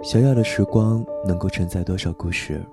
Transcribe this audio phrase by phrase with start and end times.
[0.00, 2.64] 小小的时光能够承载多少故事？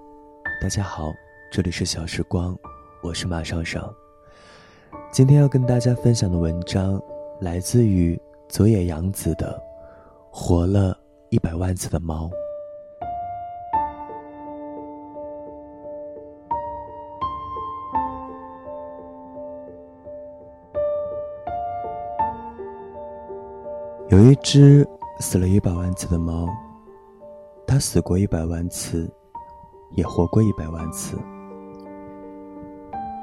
[0.62, 1.12] 大家好，
[1.51, 2.55] 这里是小时光，
[3.01, 3.92] 我是马上上。
[5.12, 7.01] 今天要跟大家分享的文章
[7.42, 9.59] 来自于佐野洋子的
[10.30, 10.96] 《活了
[11.30, 12.30] 一百万次的猫》。
[24.10, 24.88] 有一只
[25.20, 26.48] 死了一百万次的猫。
[27.75, 29.06] 它死过一百万次，
[29.96, 31.18] 也活过一百万次。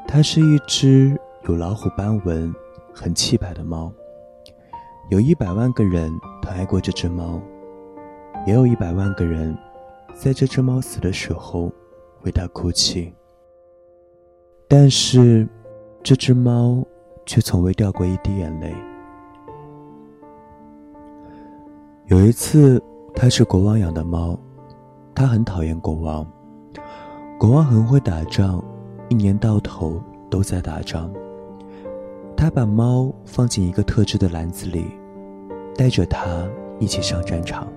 [0.07, 2.55] 它是一只有老虎斑纹、
[2.93, 3.91] 很气派的猫。
[5.09, 7.41] 有一百万个人疼爱过这只猫，
[8.47, 9.57] 也有一百万个人
[10.15, 11.73] 在这只猫死的时候
[12.21, 13.11] 为它哭泣。
[14.69, 15.49] 但是，
[16.03, 16.87] 这只猫
[17.25, 18.77] 却从未掉过一滴眼泪。
[22.05, 22.79] 有一次。
[23.15, 24.37] 它是国王养的猫，
[25.15, 26.27] 它很讨厌国王。
[27.39, 28.63] 国王很会打仗，
[29.09, 30.01] 一年到头
[30.31, 31.13] 都在打仗。
[32.37, 34.85] 他把猫放进一个特制的篮子里，
[35.77, 36.45] 带着它
[36.81, 37.69] 一起上战场。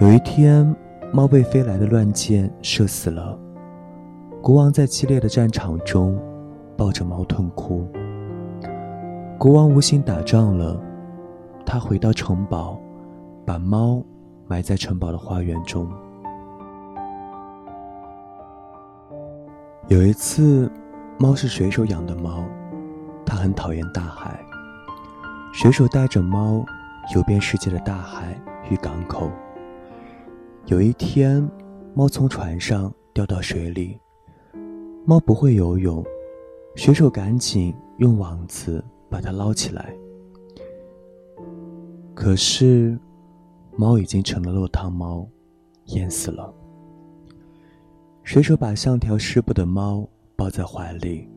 [0.00, 0.74] 有一天，
[1.12, 3.38] 猫被飞来的乱箭射死了。
[4.40, 6.18] 国王在激烈的战场中
[6.76, 7.86] 抱着猫痛哭。
[9.38, 10.80] 国王无心打仗了，
[11.64, 12.81] 他回到城堡。
[13.44, 14.04] 把猫
[14.46, 15.90] 埋在城堡的花园中。
[19.88, 20.70] 有一次，
[21.18, 22.44] 猫是水手养的猫，
[23.26, 24.40] 它很讨厌大海。
[25.52, 26.64] 水手带着猫
[27.14, 28.40] 游遍世界的大海
[28.70, 29.30] 与港口。
[30.66, 31.46] 有一天，
[31.94, 33.98] 猫从船上掉到水里，
[35.04, 36.02] 猫不会游泳，
[36.76, 39.92] 水手赶紧用网子把它捞起来。
[42.14, 42.96] 可是。
[43.74, 45.26] 猫已经成了落汤猫，
[45.86, 46.52] 淹死了。
[48.22, 50.06] 水手把像条湿布的猫
[50.36, 51.28] 抱在怀里，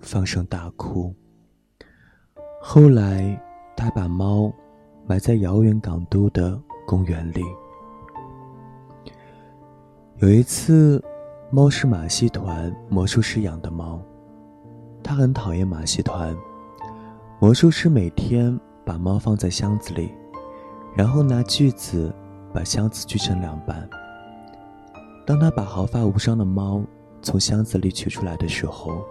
[0.00, 1.14] 放声大哭。
[2.60, 3.40] 后来，
[3.76, 4.52] 他把猫
[5.06, 7.42] 埋在遥远港都的公园里。
[10.18, 11.02] 有一次，
[11.50, 14.00] 猫是马戏团魔术师养的猫，
[15.02, 16.36] 他很讨厌马戏团。
[17.40, 20.12] 魔术师每天把猫放在箱子里。
[20.96, 22.14] 然后拿锯子
[22.52, 23.88] 把箱子锯成两半。
[25.26, 26.82] 当他把毫发无伤的猫
[27.22, 29.02] 从箱子里取出来的时候，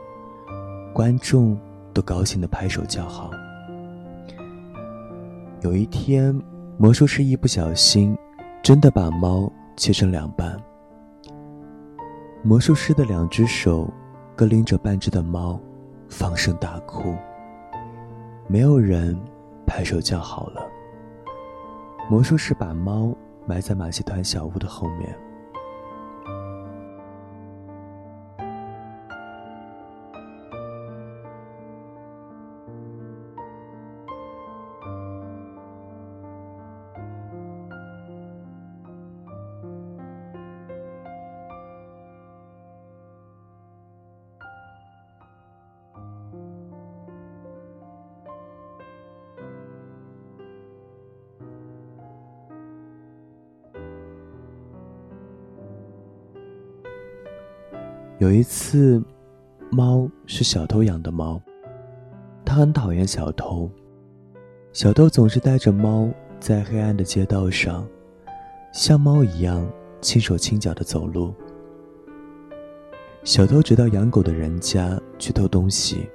[0.93, 1.57] 观众
[1.93, 3.31] 都高兴的拍手叫好。
[5.61, 6.39] 有一天，
[6.77, 8.17] 魔术师一不小心，
[8.61, 10.55] 真的把猫切成两半。
[12.43, 13.91] 魔术师的两只手
[14.35, 15.59] 各拎着半只的猫，
[16.09, 17.15] 放声大哭。
[18.47, 19.17] 没有人
[19.65, 20.62] 拍手叫好了。
[22.09, 23.15] 魔术师把猫
[23.45, 25.17] 埋在马戏团小屋的后面。
[58.23, 59.03] 有一次，
[59.69, 61.41] 猫是小偷养的猫，
[62.45, 63.69] 它很讨厌小偷。
[64.71, 67.85] 小偷总是带着猫在黑暗的街道上，
[68.71, 69.69] 像猫一样
[69.99, 71.33] 轻手轻脚的走路。
[73.25, 76.07] 小偷直到养狗的人家去偷东西，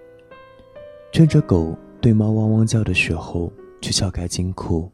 [1.12, 3.52] 趁着狗对猫汪汪叫的时候
[3.82, 4.90] 去撬开金库。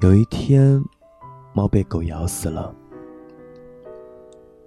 [0.00, 0.80] 有一天，
[1.52, 2.72] 猫被狗咬死了。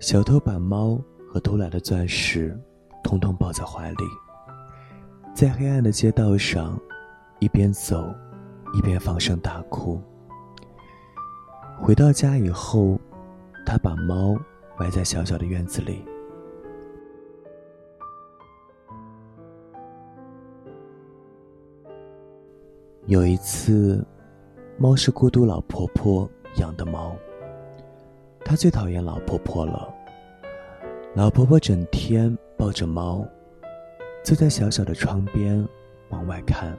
[0.01, 0.99] 小偷把猫。
[1.31, 2.59] 和偷来的钻石，
[3.01, 4.03] 统统抱在怀里，
[5.33, 6.77] 在黑暗的街道上，
[7.39, 8.13] 一边走，
[8.73, 10.01] 一边放声大哭。
[11.79, 12.99] 回到家以后，
[13.65, 14.37] 他把猫
[14.77, 16.03] 埋在小小的院子里。
[23.05, 24.05] 有一次，
[24.77, 27.15] 猫是孤独老婆婆养的猫，
[28.43, 29.90] 她最讨厌老婆婆了。
[31.13, 33.27] 老婆婆整天抱着猫，
[34.23, 35.67] 坐在小小的窗边
[36.07, 36.77] 往外看。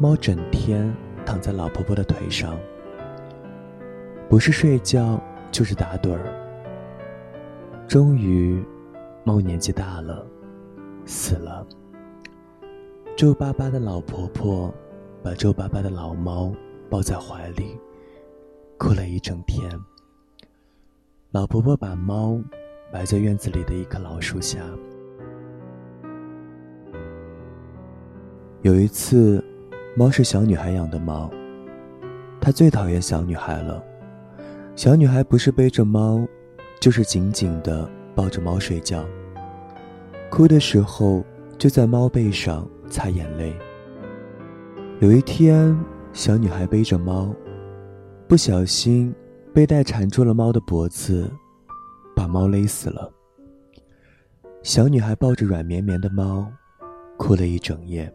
[0.00, 0.92] 猫整天
[1.24, 2.58] 躺在老婆婆的腿上，
[4.28, 6.34] 不是睡觉就是打盹儿。
[7.86, 8.60] 终于，
[9.22, 10.26] 猫年纪大了，
[11.04, 11.64] 死了。
[13.16, 14.74] 皱巴巴的老婆婆
[15.22, 16.52] 把皱巴巴的老猫
[16.90, 17.78] 抱在怀里，
[18.76, 19.70] 哭了一整天。
[21.30, 22.42] 老婆婆把猫
[22.92, 24.60] 埋在院子里的一棵老树下。
[28.60, 29.42] 有一次，
[29.96, 31.30] 猫是小女孩养的猫，
[32.40, 33.82] 她最讨厌小女孩了。
[34.76, 36.24] 小女孩不是背着猫，
[36.80, 39.04] 就是紧紧的抱着猫睡觉。
[40.30, 41.24] 哭的时候
[41.58, 43.54] 就在猫背上擦眼泪。
[45.00, 45.76] 有一天，
[46.12, 47.34] 小女孩背着猫，
[48.28, 49.14] 不小心
[49.52, 51.30] 背带缠住了猫的脖子，
[52.22, 53.12] 把猫勒死了。
[54.62, 56.46] 小女孩抱着软绵绵的猫，
[57.16, 58.08] 哭了一整夜。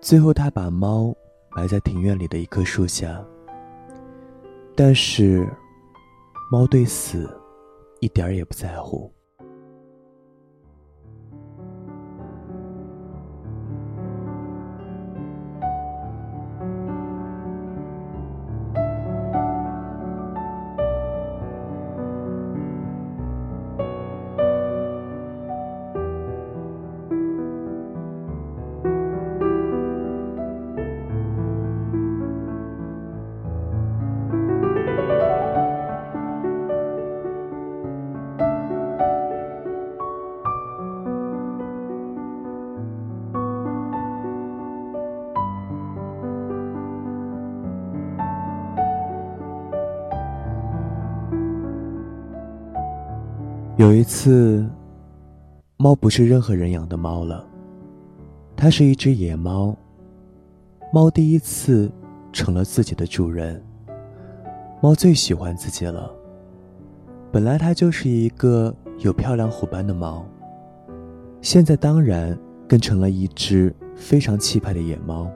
[0.00, 1.14] 最后，她把猫
[1.54, 3.22] 埋在庭院里的一棵树下。
[4.74, 5.46] 但是，
[6.50, 7.28] 猫对死
[8.00, 9.12] 一点儿也不在乎。
[53.86, 54.68] 有一次，
[55.76, 57.46] 猫不是任何人养的猫了，
[58.56, 59.76] 它是一只野猫。
[60.92, 61.88] 猫第一次
[62.32, 63.62] 成了自己的主人。
[64.82, 66.10] 猫最喜欢自己了。
[67.30, 70.26] 本来它就是一个有漂亮虎斑的猫，
[71.40, 72.36] 现在当然
[72.68, 75.30] 更成了一只非常气派的野猫。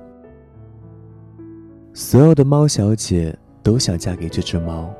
[1.95, 3.33] 所有的猫小姐
[3.63, 4.93] 都想嫁给这只猫，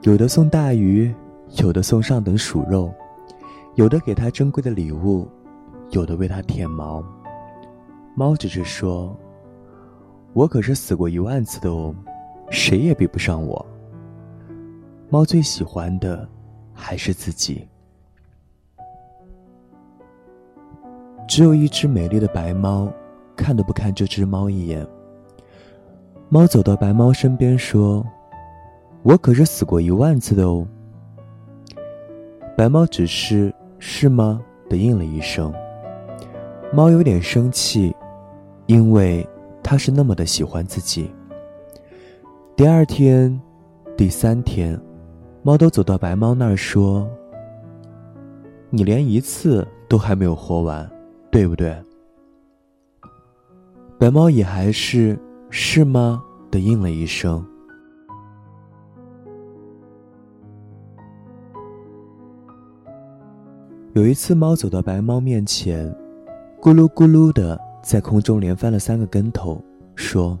[0.00, 1.14] 有的送大鱼。
[1.50, 2.92] 有的送上等鼠肉，
[3.74, 5.28] 有的给他珍贵的礼物，
[5.90, 7.04] 有的为他舔毛。
[8.16, 9.16] 猫只是说
[10.34, 11.94] ：“我可是死过一万次的哦，
[12.50, 13.64] 谁也比不上我。”
[15.10, 16.28] 猫最喜欢的
[16.72, 17.66] 还是自己。
[21.28, 22.92] 只有一只美丽的白猫，
[23.36, 24.86] 看都不看这只猫一眼。
[26.28, 28.04] 猫走到白猫身边说
[29.02, 30.66] ：“我可是死过一万次的哦。”
[32.56, 34.40] 白猫只是“是吗”
[34.70, 35.52] 的应了一声。
[36.72, 37.94] 猫有点生气，
[38.66, 39.26] 因为
[39.62, 41.10] 它是那么的喜欢自己。
[42.56, 43.40] 第二天、
[43.96, 44.80] 第三天，
[45.42, 47.08] 猫都走到白猫那儿说
[48.70, 50.88] ：“你连一次都还没有活完，
[51.32, 51.76] 对不对？”
[53.98, 55.18] 白猫也还是
[55.50, 56.22] “是吗”
[56.52, 57.44] 的应了一声。
[63.94, 65.88] 有一次，猫走到白猫面前，
[66.60, 69.62] 咕噜咕噜的在空中连翻了三个跟头，
[69.94, 70.36] 说：“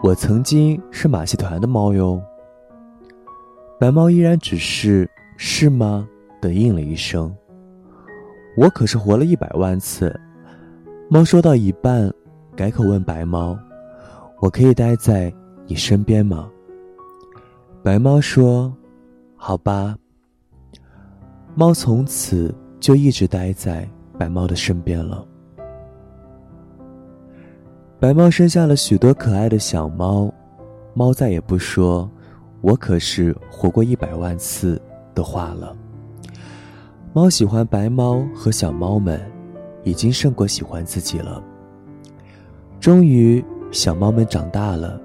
[0.00, 2.22] 我曾经是马戏团的猫哟。”
[3.80, 6.08] 白猫依然只是“是吗”
[6.40, 7.34] 的应了一声。
[8.56, 10.14] 我可是活了一百万次。
[11.08, 12.08] 猫说到一半，
[12.54, 13.58] 改口问白猫
[14.38, 15.34] ：“我可以待在
[15.66, 16.48] 你身边吗？”
[17.82, 18.72] 白猫说
[19.34, 19.96] ：“好吧。”
[21.60, 23.86] 猫从此就一直待在
[24.18, 25.22] 白猫的身边了。
[27.98, 30.32] 白猫生下了许多可爱的小猫，
[30.94, 32.10] 猫再也不说
[32.64, 34.80] “我可是活过一百万次”
[35.14, 35.76] 的话了。
[37.12, 39.20] 猫喜欢白猫和小猫们，
[39.84, 41.44] 已经胜过喜欢自己了。
[42.80, 44.98] 终于，小猫们长大了，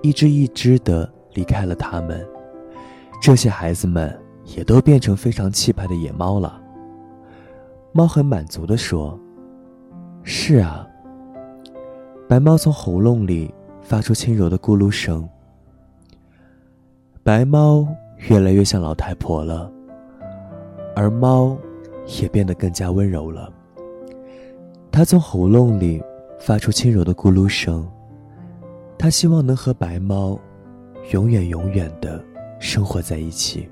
[0.00, 2.26] 一只一只的离开了它们。
[3.20, 4.18] 这些孩子们。
[4.44, 6.60] 也都变成非常气派的野猫了。
[7.92, 9.18] 猫很满足地说
[10.22, 10.86] ：“是啊。”
[12.28, 15.28] 白猫从喉咙里发出轻柔的咕噜声。
[17.22, 17.86] 白猫
[18.28, 19.70] 越来越像老太婆了，
[20.96, 21.56] 而猫
[22.20, 23.52] 也变得更加温柔了。
[24.90, 26.02] 它从喉咙里
[26.38, 27.88] 发出轻柔的咕噜声。
[28.96, 30.38] 它希望能和白猫
[31.12, 32.24] 永远永远的
[32.58, 33.68] 生活在一起。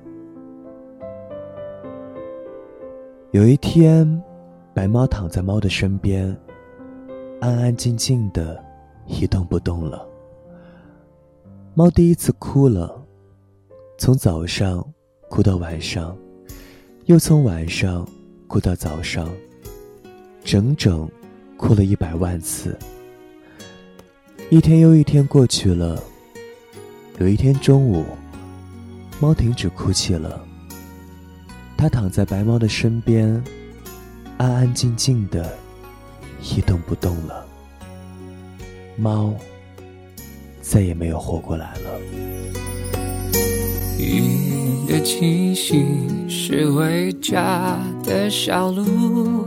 [3.33, 4.21] 有一天，
[4.75, 6.23] 白猫躺在猫的身边，
[7.41, 8.63] 安安静静的，
[9.07, 10.07] 一动不动了。
[11.73, 12.95] 猫第一次哭了，
[13.97, 14.85] 从早上
[15.31, 16.15] 哭到晚上，
[17.05, 18.07] 又从晚上
[18.47, 19.27] 哭到早上，
[20.43, 21.09] 整整
[21.57, 22.77] 哭了一百万次。
[24.51, 25.99] 一天又一天过去了，
[27.17, 28.05] 有一天中午，
[29.19, 30.45] 猫停止哭泣了。
[31.83, 33.43] 它躺在白猫的身边，
[34.37, 35.53] 安安静静的，
[36.41, 37.45] 一动不动了。
[38.95, 39.33] 猫
[40.61, 41.99] 再也没有活过来了。
[43.99, 45.85] 雨的气息
[46.29, 49.45] 是回家的小路，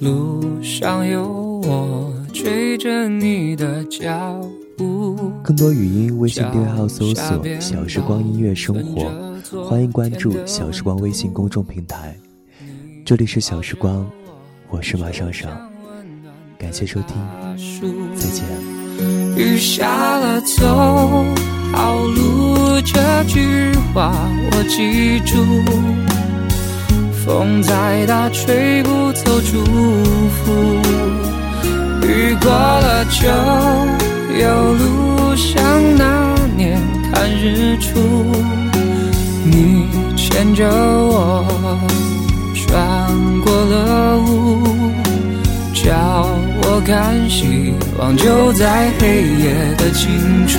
[0.00, 4.40] 路上有我追着你的脚
[4.78, 5.30] 步。
[5.42, 9.12] 更多语音，微信订阅号搜索“小时光音乐生活”，
[9.62, 12.14] 欢迎关注“小时光”微信公众平台。
[13.04, 14.04] 这里是小时光，
[14.68, 15.48] 我是马上上，
[16.58, 17.16] 感谢收听，
[18.16, 18.44] 再见。
[19.36, 20.66] 雨下了，走
[21.72, 24.12] 好路，这句话
[24.50, 25.36] 我记住。
[27.24, 29.64] 风再大，吹不走祝
[30.30, 30.52] 福。
[32.02, 33.28] 雨过了，就
[34.38, 35.62] 有路，像
[35.96, 36.80] 那年
[37.12, 38.63] 看日出。
[39.46, 39.86] 你
[40.16, 41.44] 牵着我，
[42.54, 44.62] 穿过了雾，
[45.74, 46.26] 叫
[46.62, 50.58] 我看希望就在黑夜的尽处。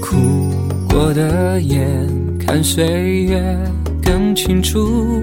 [0.00, 0.50] 哭
[0.88, 1.86] 过的眼
[2.44, 2.84] 看岁
[3.22, 3.56] 月
[4.02, 5.22] 更清楚，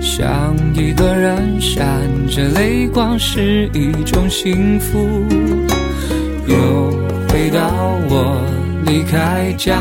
[0.00, 5.08] 想一个人闪着泪光是一种幸福。
[8.08, 8.40] 我
[8.84, 9.78] 离开家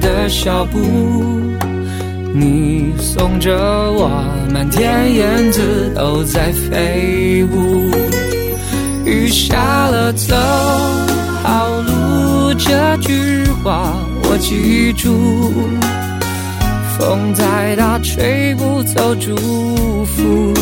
[0.00, 0.78] 的小步，
[2.32, 3.52] 你送着
[3.92, 4.10] 我，
[4.52, 7.90] 满天燕子都在飞舞。
[9.04, 10.36] 雨下了，走
[11.42, 13.94] 好路，这句话。
[14.32, 15.52] 我记住，
[16.96, 19.34] 风再大吹不走祝
[20.04, 20.54] 福。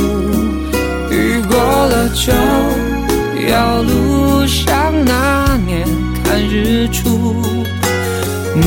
[1.10, 2.32] 雨过了就
[3.46, 4.74] 有路，像
[5.04, 5.86] 那年
[6.46, 7.34] 日出。
[8.54, 8.64] 你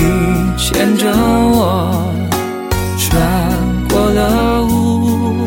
[0.57, 2.13] 牵着我，
[2.97, 3.19] 穿
[3.89, 5.45] 过了雾，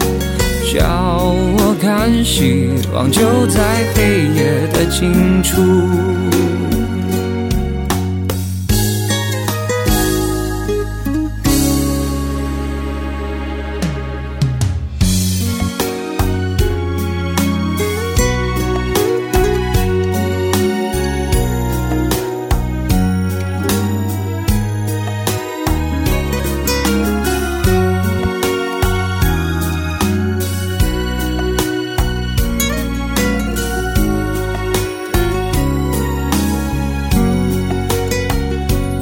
[0.72, 3.60] 叫我看希望就在
[3.94, 5.62] 黑夜的尽处。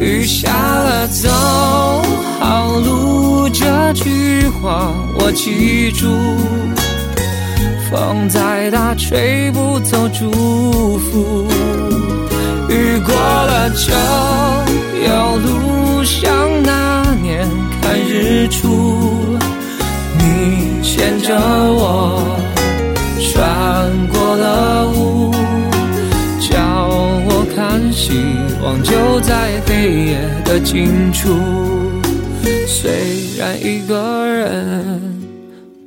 [0.02, 1.28] 雨下了，走
[2.40, 6.08] 好路，这句话我记住。
[7.88, 11.46] 风再大，吹不走祝福。
[12.68, 13.92] 雨过了，就
[15.06, 16.32] 有路，像
[16.64, 17.48] 那年
[17.80, 19.38] 看日出。
[20.18, 22.31] 你牵着我，
[29.20, 31.28] 在黑夜的尽处。
[32.66, 32.90] 虽
[33.38, 35.00] 然一个人，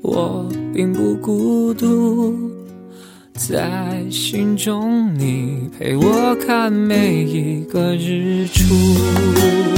[0.01, 2.36] 我并不孤独，
[3.34, 9.75] 在心中你陪我看每一个日出。